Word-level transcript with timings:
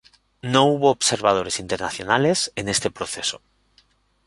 No 0.41 0.65
hubo 0.65 0.89
observadores 0.89 1.59
internacionales 1.59 2.51
en 2.55 2.69
este 2.69 2.89
proceso. 2.89 3.39